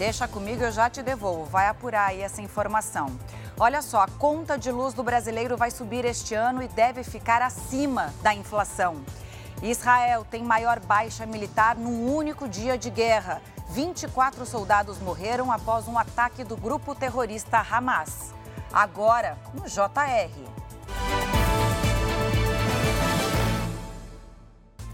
Deixa 0.00 0.26
comigo, 0.26 0.62
eu 0.64 0.72
já 0.72 0.88
te 0.88 1.02
devolvo. 1.02 1.44
Vai 1.44 1.68
apurar 1.68 2.06
aí 2.06 2.22
essa 2.22 2.40
informação. 2.40 3.08
Olha 3.58 3.82
só, 3.82 4.00
a 4.00 4.08
conta 4.08 4.56
de 4.56 4.70
luz 4.70 4.94
do 4.94 5.02
brasileiro 5.02 5.58
vai 5.58 5.70
subir 5.70 6.06
este 6.06 6.34
ano 6.34 6.62
e 6.62 6.68
deve 6.68 7.04
ficar 7.04 7.42
acima 7.42 8.10
da 8.22 8.32
inflação. 8.32 9.04
Israel 9.62 10.24
tem 10.24 10.42
maior 10.42 10.80
baixa 10.80 11.26
militar 11.26 11.76
num 11.76 12.14
único 12.14 12.48
dia 12.48 12.78
de 12.78 12.88
guerra. 12.88 13.42
24 13.68 14.46
soldados 14.46 14.98
morreram 15.00 15.52
após 15.52 15.86
um 15.86 15.98
ataque 15.98 16.44
do 16.44 16.56
grupo 16.56 16.94
terrorista 16.94 17.58
Hamas. 17.58 18.32
Agora, 18.72 19.36
no 19.52 19.68
JR. 19.68 20.59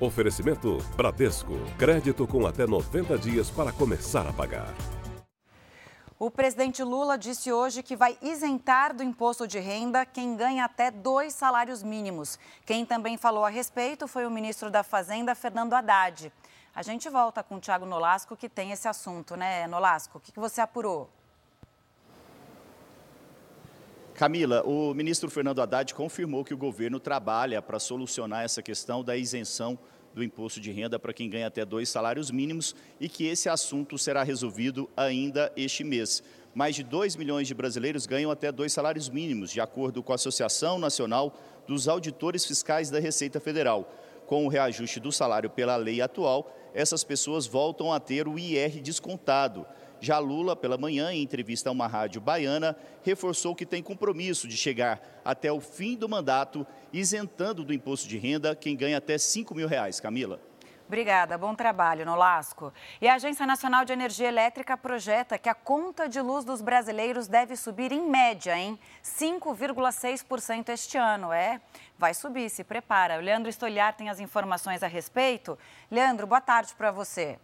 Oferecimento 0.00 0.78
Bradesco. 0.96 1.52
Crédito 1.78 2.26
com 2.26 2.46
até 2.46 2.66
90 2.66 3.18
dias 3.18 3.50
para 3.50 3.72
começar 3.72 4.26
a 4.26 4.32
pagar. 4.32 4.74
O 6.18 6.30
presidente 6.30 6.82
Lula 6.84 7.18
disse 7.18 7.52
hoje 7.52 7.82
que 7.82 7.96
vai 7.96 8.16
isentar 8.22 8.94
do 8.94 9.02
imposto 9.02 9.46
de 9.46 9.58
renda 9.58 10.06
quem 10.06 10.36
ganha 10.36 10.64
até 10.64 10.90
dois 10.90 11.34
salários 11.34 11.82
mínimos. 11.82 12.38
Quem 12.64 12.86
também 12.86 13.16
falou 13.16 13.44
a 13.44 13.48
respeito 13.48 14.06
foi 14.06 14.24
o 14.24 14.30
ministro 14.30 14.70
da 14.70 14.84
Fazenda, 14.84 15.34
Fernando 15.34 15.72
Haddad. 15.72 16.32
A 16.74 16.82
gente 16.82 17.08
volta 17.08 17.42
com 17.42 17.56
o 17.56 17.60
Tiago 17.60 17.84
Nolasco, 17.84 18.36
que 18.36 18.48
tem 18.48 18.70
esse 18.70 18.86
assunto, 18.86 19.36
né, 19.36 19.66
Nolasco? 19.66 20.18
O 20.18 20.20
que 20.20 20.38
você 20.38 20.60
apurou? 20.60 21.10
Camila, 24.14 24.62
o 24.66 24.92
ministro 24.92 25.30
Fernando 25.30 25.62
Haddad 25.62 25.94
confirmou 25.94 26.44
que 26.44 26.52
o 26.52 26.56
governo 26.56 27.00
trabalha 27.00 27.62
para 27.62 27.78
solucionar 27.78 28.44
essa 28.44 28.62
questão 28.62 29.02
da 29.02 29.16
isenção 29.16 29.78
do 30.14 30.22
imposto 30.22 30.60
de 30.60 30.70
renda 30.70 30.98
para 30.98 31.14
quem 31.14 31.30
ganha 31.30 31.46
até 31.46 31.64
dois 31.64 31.88
salários 31.88 32.30
mínimos 32.30 32.76
e 33.00 33.08
que 33.08 33.26
esse 33.26 33.48
assunto 33.48 33.96
será 33.96 34.22
resolvido 34.22 34.88
ainda 34.94 35.50
este 35.56 35.82
mês. 35.82 36.22
Mais 36.54 36.74
de 36.74 36.82
2 36.82 37.16
milhões 37.16 37.48
de 37.48 37.54
brasileiros 37.54 38.04
ganham 38.04 38.30
até 38.30 38.52
dois 38.52 38.74
salários 38.74 39.08
mínimos, 39.08 39.50
de 39.50 39.62
acordo 39.62 40.02
com 40.02 40.12
a 40.12 40.16
Associação 40.16 40.78
Nacional 40.78 41.34
dos 41.66 41.88
Auditores 41.88 42.44
Fiscais 42.44 42.90
da 42.90 43.00
Receita 43.00 43.40
Federal. 43.40 43.90
Com 44.26 44.44
o 44.44 44.48
reajuste 44.48 45.00
do 45.00 45.10
salário 45.10 45.48
pela 45.48 45.76
lei 45.76 46.02
atual, 46.02 46.54
essas 46.74 47.02
pessoas 47.02 47.46
voltam 47.46 47.90
a 47.90 47.98
ter 47.98 48.28
o 48.28 48.38
IR 48.38 48.82
descontado. 48.82 49.66
Já 50.02 50.18
Lula, 50.18 50.56
pela 50.56 50.76
manhã, 50.76 51.12
em 51.12 51.22
entrevista 51.22 51.68
a 51.68 51.72
uma 51.72 51.86
rádio 51.86 52.20
baiana, 52.20 52.76
reforçou 53.04 53.54
que 53.54 53.64
tem 53.64 53.80
compromisso 53.80 54.48
de 54.48 54.56
chegar 54.56 55.00
até 55.24 55.52
o 55.52 55.60
fim 55.60 55.96
do 55.96 56.08
mandato, 56.08 56.66
isentando 56.92 57.62
do 57.62 57.72
imposto 57.72 58.08
de 58.08 58.18
renda 58.18 58.56
quem 58.56 58.76
ganha 58.76 58.98
até 58.98 59.16
5 59.16 59.54
mil 59.54 59.68
reais. 59.68 60.00
Camila. 60.00 60.40
Obrigada, 60.88 61.38
bom 61.38 61.54
trabalho, 61.54 62.04
Nolasco. 62.04 62.72
E 63.00 63.06
a 63.06 63.14
Agência 63.14 63.46
Nacional 63.46 63.84
de 63.84 63.92
Energia 63.92 64.26
Elétrica 64.26 64.76
projeta 64.76 65.38
que 65.38 65.48
a 65.48 65.54
conta 65.54 66.08
de 66.08 66.20
luz 66.20 66.44
dos 66.44 66.60
brasileiros 66.60 67.28
deve 67.28 67.54
subir 67.54 67.92
em 67.92 68.02
média 68.02 68.58
em 68.58 68.76
5,6% 69.04 70.68
este 70.70 70.98
ano. 70.98 71.32
É, 71.32 71.60
vai 71.96 72.12
subir, 72.12 72.50
se 72.50 72.64
prepara. 72.64 73.18
O 73.18 73.22
Leandro 73.22 73.48
Estolhar 73.48 73.96
tem 73.96 74.10
as 74.10 74.18
informações 74.18 74.82
a 74.82 74.88
respeito. 74.88 75.56
Leandro, 75.88 76.26
boa 76.26 76.40
tarde 76.40 76.74
para 76.74 76.90
você. 76.90 77.38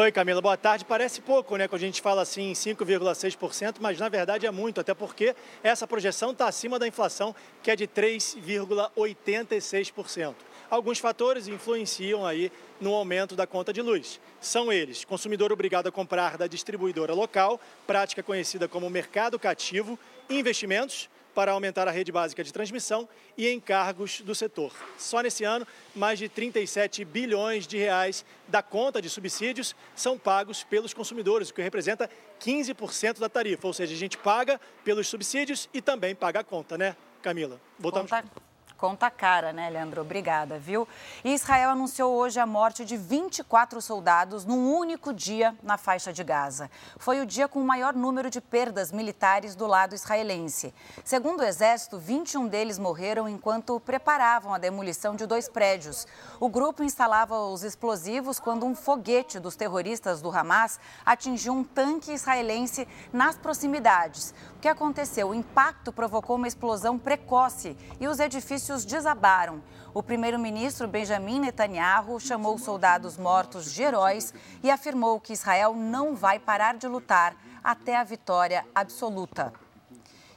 Oi, 0.00 0.10
Camila, 0.10 0.40
boa 0.40 0.56
tarde. 0.56 0.82
Parece 0.82 1.20
pouco, 1.20 1.58
né, 1.58 1.68
quando 1.68 1.82
a 1.82 1.84
gente 1.84 2.00
fala 2.00 2.22
assim 2.22 2.54
5,6%, 2.54 3.76
mas 3.80 3.98
na 3.98 4.08
verdade 4.08 4.46
é 4.46 4.50
muito, 4.50 4.80
até 4.80 4.94
porque 4.94 5.36
essa 5.62 5.86
projeção 5.86 6.30
está 6.30 6.48
acima 6.48 6.78
da 6.78 6.88
inflação, 6.88 7.36
que 7.62 7.70
é 7.70 7.76
de 7.76 7.86
3,86%. 7.86 10.34
Alguns 10.70 10.98
fatores 10.98 11.48
influenciam 11.48 12.24
aí 12.24 12.50
no 12.80 12.94
aumento 12.94 13.36
da 13.36 13.46
conta 13.46 13.74
de 13.74 13.82
luz. 13.82 14.18
São 14.40 14.72
eles: 14.72 15.04
consumidor 15.04 15.52
obrigado 15.52 15.88
a 15.88 15.92
comprar 15.92 16.38
da 16.38 16.46
distribuidora 16.46 17.12
local, 17.12 17.60
prática 17.86 18.22
conhecida 18.22 18.66
como 18.66 18.88
mercado 18.88 19.38
cativo, 19.38 19.98
investimentos, 20.30 21.10
para 21.34 21.52
aumentar 21.52 21.88
a 21.88 21.90
rede 21.90 22.12
básica 22.12 22.42
de 22.42 22.52
transmissão 22.52 23.08
e 23.36 23.50
encargos 23.50 24.20
do 24.20 24.34
setor. 24.34 24.72
Só 24.98 25.20
nesse 25.20 25.44
ano, 25.44 25.66
mais 25.94 26.18
de 26.18 26.28
37 26.28 27.04
bilhões 27.04 27.66
de 27.66 27.78
reais 27.78 28.24
da 28.48 28.62
conta 28.62 29.00
de 29.00 29.08
subsídios 29.08 29.74
são 29.94 30.18
pagos 30.18 30.64
pelos 30.64 30.92
consumidores, 30.92 31.50
o 31.50 31.54
que 31.54 31.62
representa 31.62 32.10
15% 32.40 33.18
da 33.18 33.28
tarifa. 33.28 33.66
Ou 33.66 33.72
seja, 33.72 33.94
a 33.94 33.98
gente 33.98 34.18
paga 34.18 34.60
pelos 34.84 35.08
subsídios 35.08 35.68
e 35.72 35.80
também 35.80 36.14
paga 36.14 36.40
a 36.40 36.44
conta, 36.44 36.76
né, 36.76 36.96
Camila? 37.22 37.60
Voltamos. 37.78 38.10
Conta 38.10 38.49
Conta 38.80 39.10
cara, 39.10 39.52
né, 39.52 39.68
Leandro? 39.68 40.00
Obrigada, 40.00 40.58
viu? 40.58 40.88
E 41.22 41.34
Israel 41.34 41.68
anunciou 41.68 42.14
hoje 42.14 42.40
a 42.40 42.46
morte 42.46 42.82
de 42.82 42.96
24 42.96 43.78
soldados 43.82 44.46
num 44.46 44.72
único 44.74 45.12
dia 45.12 45.54
na 45.62 45.76
faixa 45.76 46.14
de 46.14 46.24
Gaza. 46.24 46.70
Foi 46.96 47.20
o 47.20 47.26
dia 47.26 47.46
com 47.46 47.60
o 47.60 47.66
maior 47.66 47.92
número 47.92 48.30
de 48.30 48.40
perdas 48.40 48.90
militares 48.90 49.54
do 49.54 49.66
lado 49.66 49.94
israelense. 49.94 50.72
Segundo 51.04 51.40
o 51.40 51.44
Exército, 51.44 51.98
21 51.98 52.48
deles 52.48 52.78
morreram 52.78 53.28
enquanto 53.28 53.78
preparavam 53.80 54.54
a 54.54 54.58
demolição 54.58 55.14
de 55.14 55.26
dois 55.26 55.46
prédios. 55.46 56.06
O 56.40 56.48
grupo 56.48 56.82
instalava 56.82 57.38
os 57.38 57.62
explosivos 57.62 58.40
quando 58.40 58.64
um 58.64 58.74
foguete 58.74 59.38
dos 59.38 59.56
terroristas 59.56 60.22
do 60.22 60.30
Hamas 60.30 60.80
atingiu 61.04 61.52
um 61.52 61.62
tanque 61.62 62.12
israelense 62.12 62.88
nas 63.12 63.36
proximidades. 63.36 64.32
O 64.56 64.60
que 64.60 64.68
aconteceu? 64.68 65.28
O 65.28 65.34
impacto 65.34 65.92
provocou 65.92 66.36
uma 66.36 66.48
explosão 66.48 66.98
precoce 66.98 67.76
e 68.00 68.08
os 68.08 68.18
edifícios 68.18 68.69
desabaram. 68.84 69.62
O 69.92 70.02
primeiro-ministro 70.02 70.86
Benjamin 70.86 71.40
Netanyahu 71.40 72.20
chamou 72.20 72.54
os 72.54 72.62
soldados 72.62 73.16
mortos 73.16 73.72
de 73.72 73.82
heróis 73.82 74.32
e 74.62 74.70
afirmou 74.70 75.18
que 75.18 75.32
Israel 75.32 75.74
não 75.74 76.14
vai 76.14 76.38
parar 76.38 76.76
de 76.76 76.86
lutar 76.86 77.34
até 77.62 77.96
a 77.96 78.04
vitória 78.04 78.64
absoluta. 78.74 79.52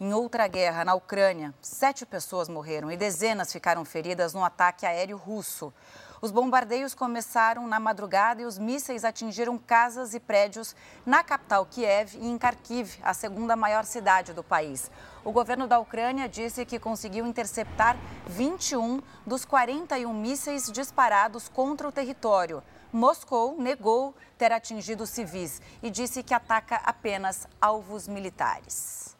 Em 0.00 0.12
outra 0.12 0.48
guerra, 0.48 0.84
na 0.84 0.92
Ucrânia, 0.94 1.54
sete 1.62 2.04
pessoas 2.04 2.48
morreram 2.48 2.90
e 2.90 2.96
dezenas 2.96 3.52
ficaram 3.52 3.84
feridas 3.84 4.34
no 4.34 4.44
ataque 4.44 4.84
aéreo 4.84 5.16
russo. 5.16 5.72
Os 6.20 6.32
bombardeios 6.32 6.94
começaram 6.94 7.68
na 7.68 7.78
madrugada 7.78 8.42
e 8.42 8.44
os 8.44 8.58
mísseis 8.58 9.04
atingiram 9.04 9.56
casas 9.56 10.12
e 10.12 10.18
prédios 10.18 10.74
na 11.06 11.22
capital 11.22 11.64
Kiev 11.64 12.16
e 12.16 12.26
em 12.26 12.36
Kharkiv, 12.36 12.98
a 13.04 13.14
segunda 13.14 13.54
maior 13.54 13.84
cidade 13.84 14.32
do 14.32 14.42
país. 14.42 14.90
O 15.24 15.30
governo 15.30 15.68
da 15.68 15.78
Ucrânia 15.78 16.28
disse 16.28 16.64
que 16.64 16.80
conseguiu 16.80 17.24
interceptar 17.24 17.96
21 18.26 19.00
dos 19.24 19.44
41 19.44 20.12
mísseis 20.12 20.72
disparados 20.72 21.48
contra 21.48 21.86
o 21.86 21.92
território. 21.92 22.64
Moscou 22.92 23.56
negou 23.60 24.12
ter 24.36 24.50
atingido 24.50 25.06
civis 25.06 25.62
e 25.80 25.88
disse 25.88 26.20
que 26.24 26.34
ataca 26.34 26.80
apenas 26.84 27.46
alvos 27.60 28.08
militares. 28.08 29.13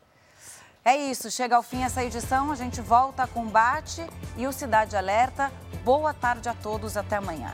É 0.84 0.94
isso, 0.96 1.30
chega 1.30 1.56
ao 1.56 1.62
fim 1.62 1.82
essa 1.82 2.04
edição, 2.04 2.52
a 2.52 2.54
gente 2.54 2.82
volta 2.82 3.22
a 3.22 3.26
combate 3.26 4.06
e 4.36 4.46
o 4.46 4.52
Cidade 4.52 4.94
Alerta 4.94 5.50
Boa 5.84 6.14
tarde 6.14 6.48
a 6.48 6.54
todos, 6.54 6.96
até 6.96 7.16
amanhã. 7.16 7.52